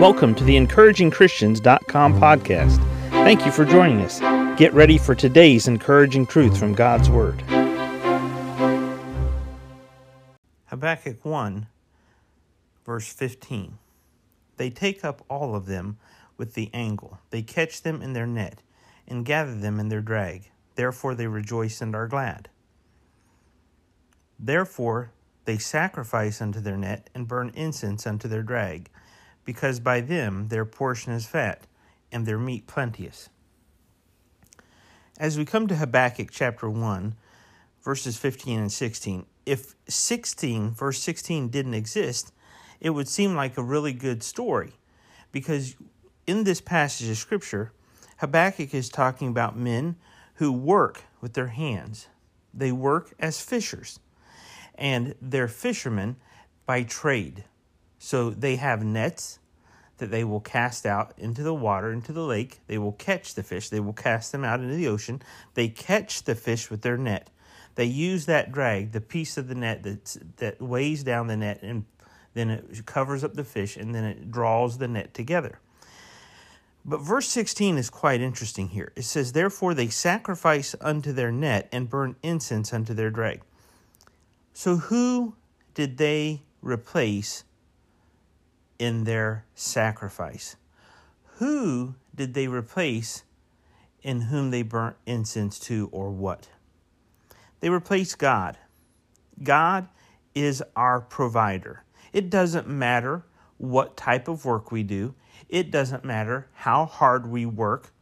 [0.00, 2.78] Welcome to the encouragingchristians.com podcast.
[3.10, 4.18] Thank you for joining us.
[4.58, 7.40] Get ready for today's encouraging truth from God's Word.
[10.66, 11.68] Habakkuk 1,
[12.84, 13.78] verse 15.
[14.56, 15.98] They take up all of them
[16.36, 18.62] with the angle, they catch them in their net,
[19.06, 20.50] and gather them in their drag.
[20.74, 22.48] Therefore they rejoice and are glad.
[24.40, 25.12] Therefore
[25.44, 28.90] they sacrifice unto their net and burn incense unto their drag,
[29.44, 31.66] because by them their portion is fat,
[32.10, 33.28] and their meat plenteous.
[35.18, 37.14] As we come to Habakkuk chapter 1,
[37.82, 42.32] verses 15 and 16, if 16, verse 16, didn't exist,
[42.80, 44.72] it would seem like a really good story
[45.32, 45.74] because
[46.26, 47.72] in this passage of Scripture,
[48.18, 49.96] Habakkuk is talking about men
[50.34, 52.08] who work with their hands.
[52.52, 53.98] They work as fishers,
[54.76, 56.16] and they're fishermen
[56.66, 57.44] by trade.
[57.98, 59.38] So they have nets
[59.98, 62.60] that they will cast out into the water, into the lake.
[62.66, 63.68] They will catch the fish.
[63.68, 65.22] They will cast them out into the ocean.
[65.54, 67.30] They catch the fish with their net.
[67.76, 71.60] They use that drag, the piece of the net that that weighs down the net,
[71.62, 71.84] and
[72.34, 75.58] then it covers up the fish, and then it draws the net together.
[76.84, 78.92] But verse 16 is quite interesting here.
[78.94, 83.40] It says, Therefore they sacrifice unto their net and burn incense unto their drag.
[84.52, 85.34] So who
[85.72, 87.44] did they replace
[88.78, 90.56] in their sacrifice?
[91.38, 93.24] Who did they replace
[94.02, 96.48] in whom they burnt incense to, or what?
[97.60, 98.58] They replaced God.
[99.42, 99.88] God
[100.34, 101.84] is our provider.
[102.12, 103.24] It doesn't matter
[103.56, 105.14] what type of work we do,
[105.48, 107.92] it doesn't matter how hard we work.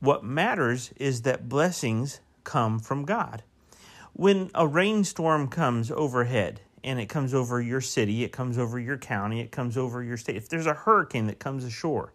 [0.00, 3.42] What matters is that blessings come from God.
[4.12, 8.96] When a rainstorm comes overhead, and it comes over your city, it comes over your
[8.96, 10.36] county, it comes over your state.
[10.36, 12.12] If there's a hurricane that comes ashore,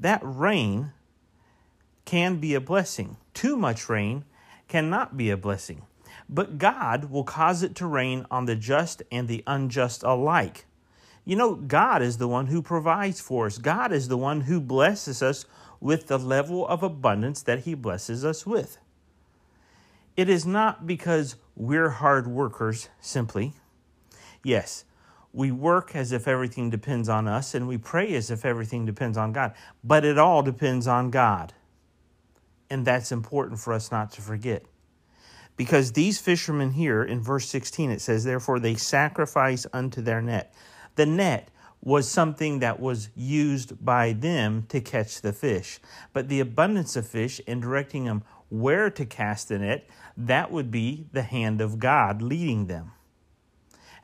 [0.00, 0.92] that rain
[2.04, 3.16] can be a blessing.
[3.34, 4.24] Too much rain
[4.68, 5.82] cannot be a blessing.
[6.28, 10.66] But God will cause it to rain on the just and the unjust alike.
[11.24, 13.58] You know, God is the one who provides for us.
[13.58, 15.44] God is the one who blesses us
[15.80, 18.78] with the level of abundance that He blesses us with.
[20.16, 23.52] It is not because we're hard workers simply.
[24.46, 24.84] Yes,
[25.32, 29.18] we work as if everything depends on us and we pray as if everything depends
[29.18, 31.52] on God, but it all depends on God.
[32.70, 34.64] And that's important for us not to forget.
[35.56, 40.54] Because these fishermen here in verse 16, it says, Therefore they sacrifice unto their net.
[40.94, 41.50] The net
[41.82, 45.80] was something that was used by them to catch the fish.
[46.12, 50.70] But the abundance of fish and directing them where to cast the net, that would
[50.70, 52.92] be the hand of God leading them.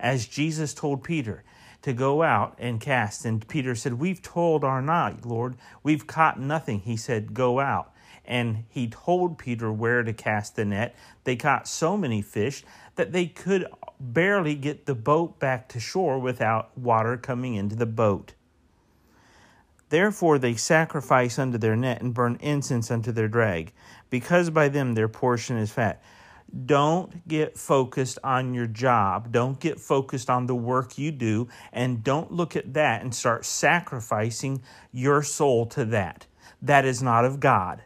[0.02, 1.42] As Jesus told Peter
[1.80, 5.56] to go out and cast, and Peter said, We've toiled our night, Lord.
[5.82, 6.80] We've caught nothing.
[6.80, 7.92] He said, Go out
[8.24, 10.94] and he told Peter where to cast the net.
[11.24, 12.64] They caught so many fish
[12.96, 13.66] that they could
[13.98, 18.34] barely get the boat back to shore without water coming into the boat.
[19.88, 23.72] Therefore they sacrifice unto their net and burn incense unto their drag,
[24.08, 26.02] because by them their portion is fat.
[26.66, 29.32] Don't get focused on your job.
[29.32, 31.48] Don't get focused on the work you do.
[31.72, 34.62] And don't look at that and start sacrificing
[34.92, 36.26] your soul to that.
[36.60, 37.82] That is not of God.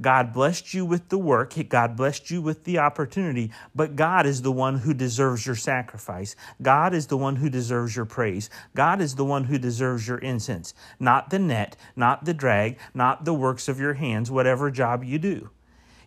[0.00, 4.42] God blessed you with the work, God blessed you with the opportunity, but God is
[4.42, 6.34] the one who deserves your sacrifice.
[6.60, 8.50] God is the one who deserves your praise.
[8.74, 13.24] God is the one who deserves your incense, not the net, not the drag, not
[13.24, 15.50] the works of your hands, whatever job you do.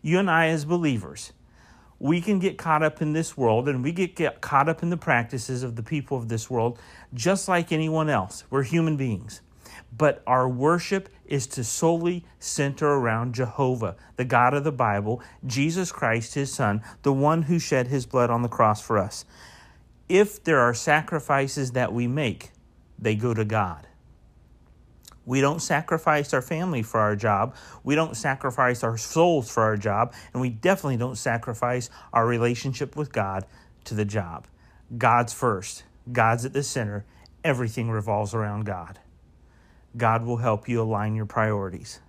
[0.02, 1.32] You and I, as believers,
[2.00, 4.90] we can get caught up in this world and we get, get caught up in
[4.90, 6.80] the practices of the people of this world
[7.14, 8.44] just like anyone else.
[8.50, 9.42] We're human beings
[9.96, 15.92] but our worship is to solely center around Jehovah, the God of the Bible, Jesus
[15.92, 19.26] Christ, his Son, the one who shed his blood on the cross for us.
[20.08, 22.52] If there are sacrifices that we make,
[22.98, 23.88] they go to God.
[25.28, 27.54] We don't sacrifice our family for our job.
[27.84, 30.14] We don't sacrifice our souls for our job.
[30.32, 33.46] And we definitely don't sacrifice our relationship with God
[33.84, 34.48] to the job.
[34.98, 37.04] God's first, God's at the center.
[37.44, 39.00] Everything revolves around God.
[39.98, 42.00] God will help you align your priorities.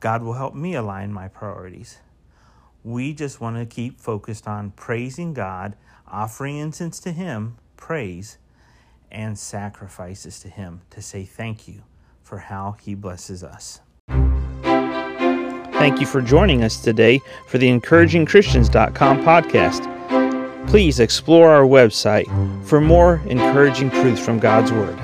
[0.00, 1.98] God will help me align my priorities.
[2.82, 5.76] We just want to keep focused on praising God,
[6.08, 8.38] offering incense to Him, praise,
[9.12, 11.82] and sacrifices to Him to say thank you
[12.24, 13.80] for how He blesses us.
[15.74, 20.68] Thank you for joining us today for the encouragingchristians.com podcast.
[20.68, 22.26] Please explore our website
[22.64, 24.98] for more encouraging truths from God's Word.